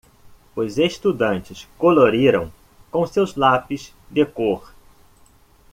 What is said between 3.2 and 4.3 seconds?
lápis de